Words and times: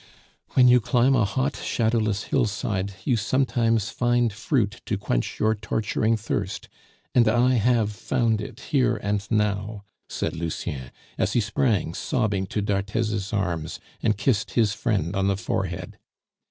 "When 0.53 0.67
you 0.67 0.81
climb 0.81 1.15
a 1.15 1.25
hot, 1.25 1.55
shadowless 1.57 2.23
hillside, 2.23 2.95
you 3.05 3.15
sometimes 3.15 3.91
find 3.91 4.33
fruit 4.33 4.81
to 4.87 4.97
quench 4.97 5.39
your 5.39 5.53
torturing 5.53 6.17
thirst; 6.17 6.67
and 7.13 7.27
I 7.27 7.53
have 7.53 7.91
found 7.91 8.41
it 8.41 8.61
here 8.71 8.97
and 8.97 9.29
now," 9.29 9.83
said 10.09 10.35
Lucien, 10.35 10.89
as 11.19 11.33
he 11.33 11.39
sprang 11.39 11.93
sobbing 11.93 12.47
to 12.47 12.63
d'Arthez's 12.63 13.31
arms 13.31 13.79
and 14.01 14.17
kissed 14.17 14.53
his 14.57 14.73
friend 14.73 15.15
on 15.15 15.27
the 15.27 15.37
forehead. 15.37 15.99